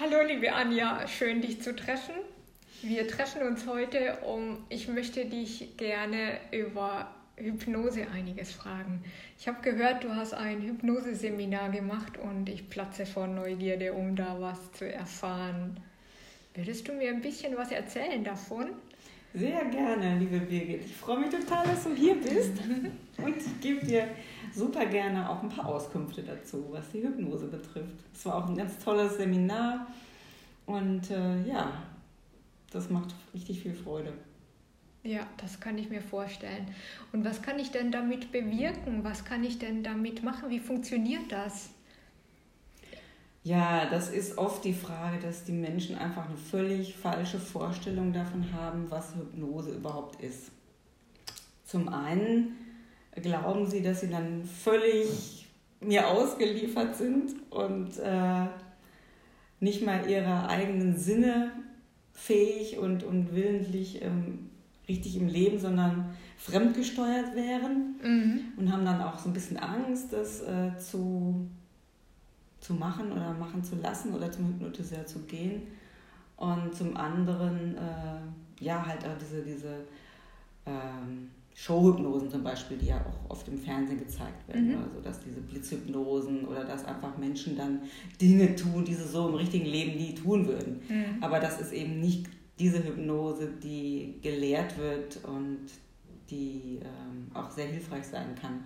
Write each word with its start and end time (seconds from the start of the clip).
Hallo 0.00 0.22
liebe 0.26 0.50
Anja, 0.50 1.06
schön 1.06 1.42
dich 1.42 1.60
zu 1.60 1.76
treffen. 1.76 2.14
Wir 2.80 3.06
treffen 3.06 3.42
uns 3.42 3.66
heute, 3.66 4.16
um 4.26 4.64
ich 4.70 4.88
möchte 4.88 5.26
dich 5.26 5.76
gerne 5.76 6.38
über 6.52 7.14
Hypnose 7.36 8.06
einiges 8.10 8.50
fragen. 8.50 9.04
Ich 9.38 9.46
habe 9.46 9.60
gehört, 9.60 10.02
du 10.02 10.14
hast 10.14 10.32
ein 10.32 10.62
Hypnoseseminar 10.62 11.68
gemacht 11.68 12.16
und 12.16 12.48
ich 12.48 12.70
platze 12.70 13.04
vor 13.04 13.26
Neugierde, 13.26 13.92
um 13.92 14.16
da 14.16 14.40
was 14.40 14.72
zu 14.72 14.90
erfahren. 14.90 15.78
Würdest 16.54 16.88
du 16.88 16.94
mir 16.94 17.10
ein 17.10 17.20
bisschen 17.20 17.54
was 17.58 17.70
erzählen 17.70 18.24
davon? 18.24 18.70
Sehr 19.34 19.66
gerne, 19.66 20.18
liebe 20.18 20.38
Birgit. 20.38 20.86
Ich 20.86 20.96
freue 20.96 21.18
mich 21.18 21.28
total, 21.28 21.66
dass 21.66 21.84
du 21.84 21.94
hier 21.94 22.14
bist 22.14 22.54
und 23.18 23.36
ich 23.36 23.60
gebe 23.60 23.84
dir 23.84 24.08
super 24.54 24.86
gerne 24.86 25.28
auch 25.28 25.42
ein 25.42 25.48
paar 25.48 25.66
Auskünfte 25.66 26.22
dazu, 26.22 26.66
was 26.70 26.90
die 26.90 27.02
Hypnose 27.02 27.46
betrifft. 27.46 27.96
Es 28.12 28.24
war 28.26 28.36
auch 28.36 28.48
ein 28.48 28.56
ganz 28.56 28.78
tolles 28.78 29.16
Seminar 29.16 29.86
und 30.66 31.10
äh, 31.10 31.42
ja, 31.42 31.72
das 32.70 32.90
macht 32.90 33.14
richtig 33.34 33.60
viel 33.60 33.74
Freude. 33.74 34.12
Ja, 35.02 35.26
das 35.38 35.60
kann 35.60 35.78
ich 35.78 35.88
mir 35.88 36.02
vorstellen. 36.02 36.66
Und 37.12 37.24
was 37.24 37.40
kann 37.40 37.58
ich 37.58 37.70
denn 37.70 37.90
damit 37.90 38.32
bewirken? 38.32 39.02
Was 39.02 39.24
kann 39.24 39.42
ich 39.44 39.58
denn 39.58 39.82
damit 39.82 40.22
machen? 40.22 40.50
Wie 40.50 40.60
funktioniert 40.60 41.32
das? 41.32 41.70
Ja, 43.42 43.88
das 43.88 44.10
ist 44.10 44.36
oft 44.36 44.62
die 44.64 44.74
Frage, 44.74 45.18
dass 45.18 45.44
die 45.44 45.52
Menschen 45.52 45.96
einfach 45.96 46.28
eine 46.28 46.36
völlig 46.36 46.94
falsche 46.94 47.38
Vorstellung 47.38 48.12
davon 48.12 48.52
haben, 48.52 48.90
was 48.90 49.14
Hypnose 49.14 49.70
überhaupt 49.70 50.20
ist. 50.22 50.50
Zum 51.64 51.88
einen 51.88 52.56
glauben 53.16 53.66
sie, 53.66 53.82
dass 53.82 54.00
sie 54.00 54.10
dann 54.10 54.44
völlig 54.44 55.46
mir 55.80 56.08
ausgeliefert 56.08 56.96
sind 56.96 57.34
und 57.50 57.98
äh, 57.98 58.46
nicht 59.60 59.84
mal 59.84 60.08
ihre 60.08 60.48
eigenen 60.48 60.96
Sinne 60.96 61.52
fähig 62.12 62.78
und, 62.78 63.02
und 63.02 63.34
willentlich 63.34 64.02
ähm, 64.02 64.50
richtig 64.88 65.16
im 65.16 65.28
Leben, 65.28 65.58
sondern 65.58 66.14
fremdgesteuert 66.36 67.34
wären 67.34 67.96
mhm. 68.02 68.40
und 68.56 68.72
haben 68.72 68.84
dann 68.84 69.00
auch 69.00 69.18
so 69.18 69.28
ein 69.30 69.32
bisschen 69.32 69.56
Angst, 69.56 70.12
das 70.12 70.42
äh, 70.42 70.76
zu 70.78 71.48
zu 72.60 72.74
machen 72.74 73.10
oder 73.12 73.32
machen 73.32 73.64
zu 73.64 73.76
lassen 73.76 74.14
oder 74.14 74.30
zum 74.30 74.48
Hypnotiseur 74.48 75.06
zu 75.06 75.20
gehen. 75.20 75.62
Und 76.36 76.74
zum 76.74 76.96
anderen, 76.96 77.76
äh, 77.76 78.64
ja, 78.64 78.86
halt 78.86 79.04
auch 79.04 79.16
diese, 79.18 79.42
diese 79.42 79.84
ähm, 80.66 81.30
Showhypnosen 81.60 82.30
zum 82.30 82.42
Beispiel, 82.42 82.78
die 82.78 82.86
ja 82.86 83.04
auch 83.04 83.30
oft 83.32 83.46
im 83.48 83.58
Fernsehen 83.58 83.98
gezeigt 83.98 84.48
werden. 84.48 84.68
Mhm. 84.68 84.78
Also, 84.78 85.00
dass 85.02 85.20
diese 85.20 85.42
Blitzhypnosen 85.42 86.46
oder 86.46 86.64
dass 86.64 86.86
einfach 86.86 87.18
Menschen 87.18 87.54
dann 87.54 87.82
Dinge 88.18 88.56
tun, 88.56 88.82
die 88.86 88.94
sie 88.94 89.06
so 89.06 89.28
im 89.28 89.34
richtigen 89.34 89.66
Leben 89.66 89.98
nie 89.98 90.14
tun 90.14 90.46
würden. 90.46 90.80
Mhm. 90.88 91.22
Aber 91.22 91.38
das 91.38 91.60
ist 91.60 91.72
eben 91.72 92.00
nicht 92.00 92.28
diese 92.58 92.82
Hypnose, 92.82 93.52
die 93.62 94.14
gelehrt 94.22 94.78
wird 94.78 95.22
und 95.24 95.66
die 96.30 96.80
ähm, 96.82 97.30
auch 97.34 97.50
sehr 97.50 97.66
hilfreich 97.66 98.06
sein 98.06 98.34
kann 98.40 98.64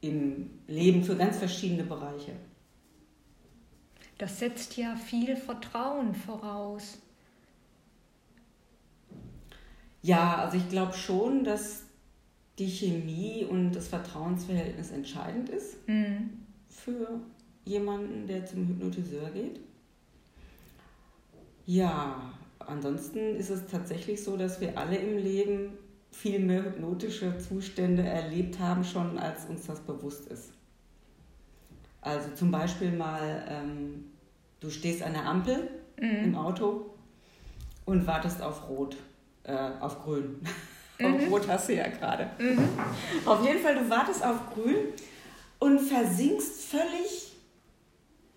im 0.00 0.48
Leben 0.68 1.04
für 1.04 1.16
ganz 1.16 1.36
verschiedene 1.36 1.84
Bereiche. 1.84 2.32
Das 4.16 4.38
setzt 4.38 4.78
ja 4.78 4.96
viel 4.96 5.36
Vertrauen 5.36 6.14
voraus. 6.14 6.98
Ja, 10.00 10.36
also 10.36 10.56
ich 10.56 10.68
glaube 10.70 10.94
schon, 10.94 11.44
dass 11.44 11.85
die 12.58 12.68
Chemie 12.68 13.44
und 13.48 13.72
das 13.72 13.88
Vertrauensverhältnis 13.88 14.90
entscheidend 14.90 15.48
ist 15.50 15.76
mhm. 15.88 16.30
für 16.68 17.20
jemanden, 17.64 18.26
der 18.26 18.46
zum 18.46 18.66
Hypnotiseur 18.66 19.30
geht. 19.30 19.60
Ja, 21.66 22.32
ansonsten 22.58 23.36
ist 23.36 23.50
es 23.50 23.66
tatsächlich 23.66 24.22
so, 24.22 24.36
dass 24.36 24.60
wir 24.60 24.78
alle 24.78 24.96
im 24.96 25.18
Leben 25.18 25.72
viel 26.10 26.38
mehr 26.38 26.64
hypnotische 26.64 27.36
Zustände 27.38 28.02
erlebt 28.02 28.58
haben, 28.58 28.84
schon 28.84 29.18
als 29.18 29.44
uns 29.46 29.66
das 29.66 29.80
bewusst 29.80 30.28
ist. 30.28 30.52
Also 32.00 32.30
zum 32.34 32.50
Beispiel 32.50 32.92
mal, 32.92 33.44
ähm, 33.48 34.04
du 34.60 34.70
stehst 34.70 35.02
an 35.02 35.12
der 35.12 35.26
Ampel 35.26 35.68
mhm. 36.00 36.24
im 36.24 36.34
Auto 36.36 36.94
und 37.84 38.06
wartest 38.06 38.40
auf 38.40 38.68
Rot, 38.68 38.96
äh, 39.42 39.70
auf 39.80 40.02
Grün. 40.04 40.40
Mhm. 40.98 41.06
auf 41.06 41.30
Rot 41.30 41.48
hast 41.48 41.68
du 41.68 41.74
ja 41.74 41.88
gerade. 41.88 42.30
Mhm. 42.38 42.68
Auf 43.24 43.44
jeden 43.44 43.60
Fall, 43.60 43.74
du 43.76 43.88
wartest 43.90 44.24
auf 44.24 44.36
Grün 44.54 44.76
und 45.58 45.80
versinkst 45.80 46.66
völlig 46.66 47.32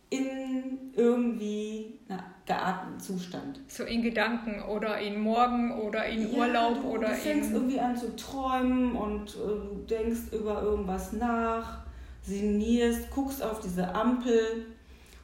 in 0.09 0.91
irgendwie 0.95 1.99
na, 2.07 2.23
gearteten 2.45 2.99
Zustand. 2.99 3.59
So 3.67 3.83
in 3.83 4.01
Gedanken 4.01 4.61
oder 4.63 4.99
in 4.99 5.19
Morgen 5.19 5.71
oder 5.79 6.05
in 6.05 6.31
ja, 6.31 6.37
Urlaub 6.39 6.81
du, 6.81 6.87
oder 6.89 7.09
du 7.09 7.15
fängst 7.15 7.49
in... 7.49 7.55
irgendwie 7.55 7.79
an 7.79 7.95
zu 7.95 8.15
träumen 8.15 8.95
und 8.95 9.35
äh, 9.35 9.87
denkst 9.87 10.33
über 10.33 10.61
irgendwas 10.61 11.13
nach 11.13 11.83
sinnierst, 12.23 13.09
guckst 13.11 13.41
auf 13.43 13.59
diese 13.59 13.93
Ampel 13.93 14.65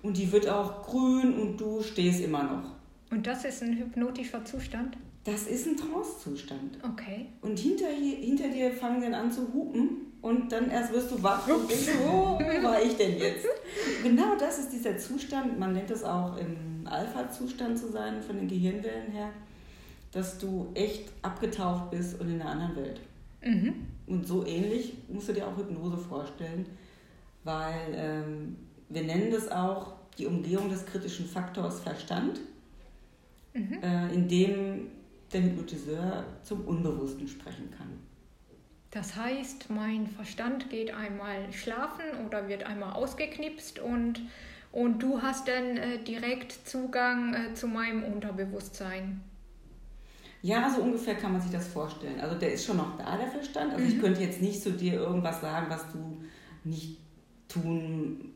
und 0.03 0.17
die 0.17 0.31
wird 0.31 0.47
auch 0.47 0.84
grün 0.84 1.34
und 1.34 1.57
du 1.57 1.81
stehst 1.81 2.22
immer 2.22 2.44
noch. 2.44 2.75
Und 3.12 3.28
das 3.28 3.46
ist 3.46 3.63
ein 3.63 3.78
hypnotischer 3.78 4.46
Zustand? 4.46 4.97
Das 5.25 5.47
ist 5.47 5.68
ein 5.68 5.75
Trance-Zustand. 5.75 6.78
Okay. 6.84 7.25
Und 7.41 7.59
hinter, 7.59 7.88
hinter 7.88 8.47
dir 8.47 8.72
fangen 8.72 9.02
dann 9.02 9.13
an 9.13 9.31
zu 9.31 9.52
hupen 9.53 10.13
und 10.22 10.52
dann 10.52 10.69
erst 10.69 10.94
wirst 10.94 11.12
du 11.12 11.22
wach 11.22 11.47
und 11.47 11.69
denkst, 11.69 11.90
wo 12.06 12.40
war 12.63 12.81
ich 12.81 12.96
denn 12.96 13.18
jetzt? 13.18 13.46
genau 14.03 14.35
das 14.40 14.59
ist 14.59 14.72
dieser 14.72 14.97
Zustand, 14.97 15.59
man 15.59 15.74
nennt 15.74 15.91
es 15.91 16.03
auch 16.03 16.38
im 16.38 16.85
Alpha-Zustand 16.85 17.78
zu 17.78 17.91
sein, 17.91 18.22
von 18.22 18.38
den 18.38 18.47
Gehirnwellen 18.47 19.12
her, 19.12 19.31
dass 20.12 20.38
du 20.38 20.68
echt 20.75 21.12
abgetaucht 21.22 21.91
bist 21.91 22.22
und 22.22 22.30
in 22.30 22.40
einer 22.40 22.52
anderen 22.52 22.75
Welt. 22.78 23.02
Mhm. 23.44 23.74
Und 24.08 24.28
so 24.28 24.46
ähnlich 24.46 24.94
musst 25.09 25.28
du 25.28 25.34
dir 25.34 25.47
auch 25.47 25.58
Hypnose 25.58 25.97
vorstellen 25.97 26.68
weil 27.46 27.94
ähm, 27.96 28.58
wir 28.90 29.03
nennen 29.03 29.31
das 29.31 29.50
auch 29.50 29.94
die 30.18 30.25
Umgehung 30.25 30.69
des 30.69 30.85
kritischen 30.85 31.25
Faktors 31.25 31.80
Verstand, 31.80 32.41
mhm. 33.53 33.80
äh, 33.81 34.14
in 34.14 34.28
dem 34.28 34.88
der 35.35 35.44
Hypnotiseur 35.44 36.23
zum 36.44 36.62
Unbewussten 36.62 37.28
sprechen 37.28 37.69
kann. 37.78 38.00
Das 38.91 39.18
heißt, 39.18 39.69
mein 39.69 40.07
Verstand 40.07 40.69
geht 40.69 40.94
einmal 40.94 41.51
schlafen 41.51 42.06
oder 42.25 42.47
wird 42.47 42.63
einmal 42.63 42.94
ausgeknipst 42.94 43.79
und, 43.79 44.22
und 44.72 45.03
du 45.03 45.22
hast 45.22 45.50
dann 45.50 45.75
äh, 45.75 46.01
direkt 46.01 46.53
Zugang 46.66 47.34
äh, 47.34 47.53
zu 47.53 47.68
meinem 47.68 48.03
Unterbewusstsein. 48.06 49.19
Ja, 50.41 50.73
so 50.73 50.81
ungefähr 50.81 51.16
kann 51.16 51.34
man 51.34 51.41
sich 51.41 51.52
das 51.52 51.67
vorstellen. 51.67 52.22
Also 52.22 52.38
der 52.38 52.53
ist 52.53 52.66
schon 52.66 52.78
noch 52.78 52.97
da, 52.97 53.17
der 53.17 53.28
Verstand. 53.28 53.73
Also 53.73 53.84
mhm. 53.84 53.91
ich 53.91 54.00
könnte 54.00 54.22
jetzt 54.22 54.41
nicht 54.41 54.62
zu 54.62 54.72
dir 54.72 54.94
irgendwas 54.94 55.41
sagen, 55.41 55.66
was 55.69 55.91
du 55.91 56.23
nicht 56.63 57.00
tun 57.50 58.31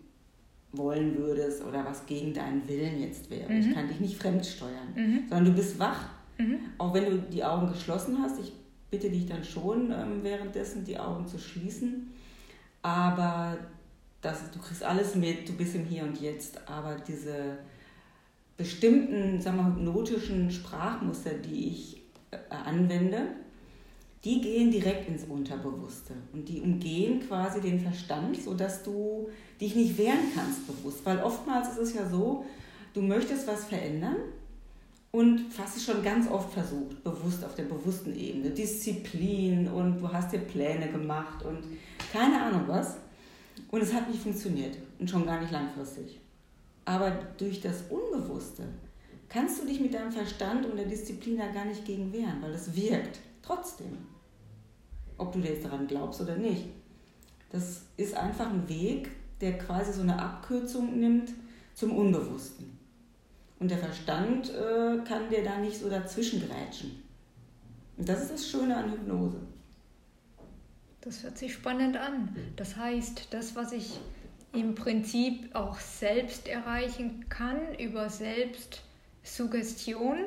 wollen 0.73 1.17
würdest 1.17 1.63
oder 1.63 1.85
was 1.85 2.05
gegen 2.05 2.33
deinen 2.33 2.67
Willen 2.67 2.99
jetzt 2.99 3.29
wäre. 3.29 3.49
Mhm. 3.49 3.59
Ich 3.59 3.73
kann 3.73 3.87
dich 3.87 4.01
nicht 4.01 4.17
fremdsteuern, 4.17 4.93
mhm. 4.93 5.19
sondern 5.29 5.45
du 5.45 5.53
bist 5.53 5.79
wach. 5.79 6.09
Mhm. 6.39 6.59
Auch 6.77 6.93
wenn 6.93 7.05
du 7.05 7.17
die 7.17 7.43
Augen 7.43 7.67
geschlossen 7.67 8.17
hast, 8.21 8.39
ich 8.39 8.53
bitte 8.89 9.09
dich 9.09 9.27
dann 9.27 9.43
schon 9.43 9.91
ähm, 9.91 10.23
währenddessen 10.23 10.85
die 10.85 10.97
Augen 10.97 11.27
zu 11.27 11.37
schließen, 11.37 12.11
aber 12.81 13.57
das, 14.21 14.49
du 14.51 14.59
kriegst 14.59 14.83
alles 14.83 15.15
mit, 15.15 15.47
du 15.47 15.53
bist 15.53 15.75
im 15.75 15.85
Hier 15.85 16.03
und 16.03 16.19
Jetzt, 16.19 16.67
aber 16.67 16.95
diese 16.95 17.57
bestimmten, 18.57 19.39
sagen 19.41 19.57
wir, 19.57 19.65
hypnotischen 19.65 20.49
Sprachmuster, 20.49 21.31
die 21.31 21.67
ich 21.67 22.01
äh, 22.31 22.37
anwende, 22.49 23.27
die 24.23 24.41
gehen 24.41 24.71
direkt 24.71 25.07
ins 25.07 25.23
Unterbewusste 25.25 26.13
und 26.33 26.47
die 26.49 26.61
umgehen 26.61 27.21
quasi 27.25 27.61
den 27.61 27.79
Verstand, 27.79 28.41
sodass 28.41 28.83
du 28.83 29.29
dich 29.61 29.75
nicht 29.75 29.97
wehren 29.97 30.33
kannst 30.35 30.67
bewusst. 30.67 31.05
Weil 31.05 31.19
oftmals 31.19 31.69
ist 31.69 31.77
es 31.77 31.93
ja 31.93 32.07
so, 32.09 32.45
du 32.93 33.01
möchtest 33.01 33.47
was 33.47 33.65
verändern 33.65 34.17
und 35.11 35.45
hast 35.57 35.77
es 35.77 35.85
schon 35.85 36.03
ganz 36.03 36.29
oft 36.29 36.53
versucht, 36.53 37.03
bewusst 37.03 37.43
auf 37.43 37.55
der 37.55 37.63
bewussten 37.63 38.15
Ebene. 38.15 38.51
Disziplin 38.51 39.67
und 39.67 39.99
du 39.99 40.11
hast 40.11 40.31
dir 40.31 40.39
Pläne 40.39 40.91
gemacht 40.91 41.43
und 41.43 41.63
keine 42.11 42.41
Ahnung 42.41 42.63
was. 42.67 42.97
Und 43.71 43.81
es 43.81 43.93
hat 43.93 44.09
nicht 44.09 44.21
funktioniert 44.21 44.77
und 44.99 45.09
schon 45.09 45.25
gar 45.25 45.41
nicht 45.41 45.51
langfristig. 45.51 46.19
Aber 46.85 47.11
durch 47.37 47.61
das 47.61 47.83
Unbewusste 47.89 48.63
kannst 49.27 49.61
du 49.61 49.65
dich 49.65 49.79
mit 49.79 49.93
deinem 49.93 50.11
Verstand 50.11 50.65
und 50.65 50.77
der 50.77 50.85
Disziplin 50.85 51.37
da 51.37 51.47
gar 51.51 51.65
nicht 51.65 51.85
gegen 51.85 52.11
wehren, 52.13 52.41
weil 52.41 52.51
es 52.51 52.75
wirkt. 52.75 53.19
Trotzdem. 53.41 53.97
Ob 55.17 55.33
du 55.33 55.39
jetzt 55.39 55.65
daran 55.65 55.87
glaubst 55.87 56.21
oder 56.21 56.37
nicht. 56.37 56.65
Das 57.51 57.81
ist 57.97 58.15
einfach 58.15 58.49
ein 58.49 58.69
Weg, 58.69 59.09
der 59.41 59.57
quasi 59.57 59.91
so 59.91 60.01
eine 60.01 60.19
Abkürzung 60.21 60.99
nimmt 60.99 61.33
zum 61.73 61.95
Unbewussten. 61.95 62.78
Und 63.59 63.69
der 63.69 63.77
Verstand 63.77 64.49
äh, 64.49 64.97
kann 65.05 65.29
dir 65.29 65.43
da 65.43 65.57
nicht 65.57 65.77
so 65.77 65.89
dazwischen 65.89 66.47
grätschen. 66.47 67.03
Und 67.97 68.07
das 68.07 68.23
ist 68.23 68.31
das 68.31 68.49
Schöne 68.49 68.77
an 68.77 68.91
Hypnose. 68.91 69.41
Das 71.01 71.23
hört 71.23 71.37
sich 71.37 71.53
spannend 71.53 71.97
an. 71.97 72.33
Das 72.55 72.77
heißt, 72.77 73.27
das, 73.31 73.55
was 73.55 73.73
ich 73.73 73.99
im 74.53 74.75
Prinzip 74.75 75.53
auch 75.55 75.79
selbst 75.79 76.47
erreichen 76.47 77.25
kann 77.29 77.57
über 77.77 78.09
Selbstsuggestion. 78.09 80.19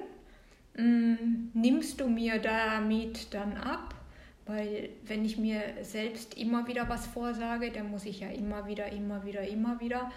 Mm, 0.76 1.14
nimmst 1.54 2.00
du 2.00 2.08
mir 2.08 2.38
damit 2.38 3.32
dann 3.34 3.56
ab? 3.56 3.94
Weil 4.46 4.90
wenn 5.04 5.24
ich 5.24 5.38
mir 5.38 5.62
selbst 5.82 6.36
immer 6.36 6.66
wieder 6.66 6.88
was 6.88 7.06
vorsage, 7.06 7.70
dann 7.70 7.90
muss 7.90 8.04
ich 8.04 8.20
ja 8.20 8.28
immer 8.28 8.66
wieder, 8.66 8.92
immer 8.92 9.24
wieder, 9.24 9.46
immer 9.46 9.80
wieder, 9.80 10.10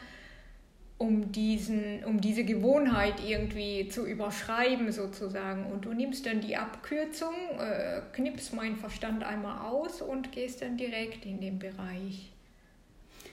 um, 0.98 1.32
diesen, 1.32 2.04
um 2.06 2.22
diese 2.22 2.46
Gewohnheit 2.46 3.16
irgendwie 3.26 3.90
zu 3.90 4.06
überschreiben 4.06 4.92
sozusagen. 4.92 5.66
Und 5.72 5.86
du 5.86 5.94
nimmst 5.94 6.26
dann 6.26 6.42
die 6.42 6.56
Abkürzung, 6.56 7.34
äh, 7.60 8.02
knippst 8.14 8.54
meinen 8.54 8.78
Verstand 8.78 9.24
einmal 9.24 9.68
aus 9.68 10.02
und 10.02 10.32
gehst 10.32 10.62
dann 10.62 10.78
direkt 10.78 11.26
in 11.26 11.42
den 11.42 11.60
Bereich. 11.60 12.32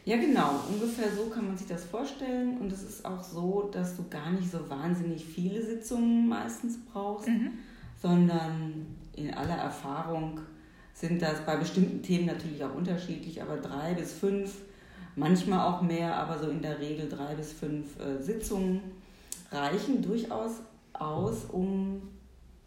Ja, 0.05 0.17
genau. 0.17 0.61
Ungefähr 0.69 1.13
so 1.13 1.27
kann 1.27 1.47
man 1.47 1.57
sich 1.57 1.69
das 1.69 1.85
vorstellen. 1.85 2.59
Und 2.59 2.73
es 2.73 2.83
ist 2.83 3.05
auch 3.05 3.23
so, 3.23 3.71
dass 3.73 3.97
du 3.97 4.09
gar 4.09 4.33
nicht 4.33 4.51
so 4.51 4.69
wahnsinnig 4.69 5.25
viele 5.25 5.63
Sitzungen 5.63 6.29
meistens 6.29 6.79
brauchst, 6.93 7.29
mhm. 7.29 7.53
sondern 8.01 8.87
in 9.15 9.33
aller 9.33 9.57
Erfahrung 9.57 10.41
sind 10.95 11.23
das 11.23 11.45
bei 11.47 11.57
bestimmten 11.57 12.03
Themen 12.03 12.27
natürlich 12.27 12.65
auch 12.65 12.75
unterschiedlich, 12.75 13.41
aber 13.41 13.57
drei 13.57 13.95
bis 13.95 14.13
fünf, 14.13 14.57
manchmal 15.17 15.67
auch 15.67 15.83
mehr, 15.83 16.17
aber 16.17 16.39
so 16.39 16.49
in 16.49 16.63
der 16.63 16.79
Regel 16.79 17.09
drei 17.09 17.35
bis 17.35 17.53
fünf 17.53 17.99
äh, 18.01 18.21
Sitzungen 18.21 18.81
reichen 19.51 20.03
durchaus 20.03 20.61
aus, 20.93 21.45
um 21.51 22.03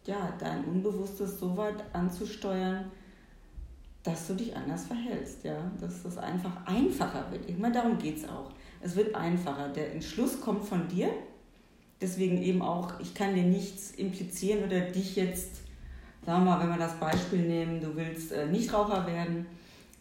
ja, 0.05 0.33
dein 0.39 0.63
Unbewusstes 0.65 1.39
so 1.39 1.57
weit 1.57 1.83
anzusteuern, 1.93 2.91
dass 4.03 4.27
du 4.27 4.35
dich 4.35 4.55
anders 4.55 4.85
verhältst, 4.85 5.43
ja, 5.43 5.71
dass 5.81 6.03
das 6.03 6.17
einfach 6.17 6.65
einfacher 6.65 7.31
wird. 7.31 7.49
Ich 7.49 7.57
meine, 7.57 7.73
darum 7.73 7.97
geht 7.97 8.17
es 8.17 8.29
auch. 8.29 8.51
Es 8.81 8.95
wird 8.95 9.15
einfacher. 9.15 9.69
Der 9.69 9.93
Entschluss 9.93 10.39
kommt 10.39 10.63
von 10.63 10.87
dir. 10.87 11.09
Deswegen 11.99 12.39
eben 12.43 12.61
auch, 12.61 12.99
ich 12.99 13.15
kann 13.15 13.33
dir 13.33 13.43
nichts 13.43 13.91
implizieren 13.91 14.65
oder 14.65 14.81
dich 14.81 15.15
jetzt, 15.15 15.61
sagen 16.23 16.43
wir 16.43 16.51
mal, 16.51 16.59
wenn 16.59 16.69
wir 16.69 16.77
das 16.77 16.99
Beispiel 16.99 17.39
nehmen, 17.39 17.81
du 17.81 17.95
willst 17.95 18.31
äh, 18.31 18.45
Nichtraucher 18.45 19.07
werden 19.07 19.47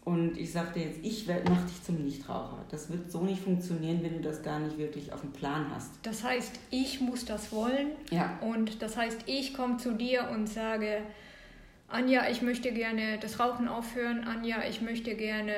und 0.05 0.37
ich 0.37 0.51
sage 0.51 0.79
dir 0.79 0.85
jetzt, 0.85 0.99
ich 1.01 1.27
mache 1.27 1.65
dich 1.65 1.83
zum 1.83 2.03
Nichtraucher. 2.03 2.63
Das 2.69 2.91
wird 2.91 3.11
so 3.11 3.21
nicht 3.21 3.41
funktionieren, 3.41 4.03
wenn 4.03 4.13
du 4.13 4.21
das 4.21 4.43
gar 4.43 4.59
nicht 4.59 4.77
wirklich 4.77 5.11
auf 5.11 5.21
dem 5.21 5.31
Plan 5.31 5.65
hast. 5.73 5.91
Das 6.03 6.23
heißt, 6.23 6.59
ich 6.69 7.01
muss 7.01 7.25
das 7.25 7.51
wollen. 7.51 7.87
Ja. 8.11 8.37
Und 8.41 8.83
das 8.83 8.97
heißt, 8.97 9.23
ich 9.25 9.55
komme 9.55 9.77
zu 9.77 9.93
dir 9.93 10.29
und 10.31 10.47
sage, 10.47 10.99
Anja, 11.87 12.29
ich 12.29 12.43
möchte 12.43 12.71
gerne 12.71 13.17
das 13.19 13.39
Rauchen 13.39 13.67
aufhören. 13.67 14.23
Anja, 14.25 14.57
ich 14.69 14.79
möchte 14.79 15.15
gerne 15.15 15.53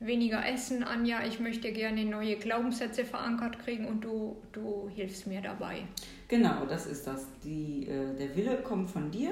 weniger 0.00 0.44
essen. 0.44 0.82
Anja, 0.82 1.24
ich 1.24 1.38
möchte 1.38 1.70
gerne 1.70 2.04
neue 2.04 2.36
Glaubenssätze 2.36 3.04
verankert 3.04 3.60
kriegen 3.60 3.86
und 3.86 4.02
du, 4.02 4.36
du 4.50 4.90
hilfst 4.94 5.28
mir 5.28 5.40
dabei. 5.40 5.82
Genau, 6.26 6.66
das 6.66 6.86
ist 6.86 7.06
das. 7.06 7.26
Die, 7.44 7.86
äh, 7.86 8.16
der 8.16 8.34
Wille 8.34 8.56
kommt 8.62 8.90
von 8.90 9.12
dir, 9.12 9.30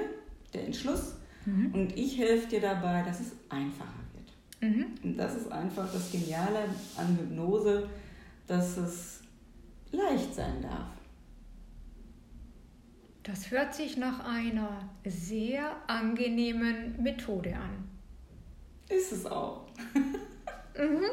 der 0.53 0.63
Entschluss. 0.63 1.17
Mhm. 1.45 1.73
Und 1.73 1.97
ich 1.97 2.17
helfe 2.17 2.47
dir 2.47 2.61
dabei, 2.61 3.03
dass 3.03 3.19
es 3.19 3.33
einfacher 3.49 3.99
wird. 4.13 4.14
Mhm. 4.61 4.85
Und 5.03 5.17
das 5.17 5.35
ist 5.35 5.51
einfach 5.51 5.91
das 5.91 6.11
Geniale 6.11 6.69
an 6.97 7.17
Hypnose, 7.17 7.89
dass 8.47 8.77
es 8.77 9.21
leicht 9.91 10.33
sein 10.33 10.61
darf. 10.61 10.89
Das 13.23 13.49
hört 13.49 13.73
sich 13.73 13.97
nach 13.97 14.19
einer 14.23 14.87
sehr 15.03 15.75
angenehmen 15.87 17.01
Methode 17.01 17.55
an. 17.55 17.89
Ist 18.87 19.11
es 19.11 19.25
auch. 19.25 19.65
mhm. 20.77 21.05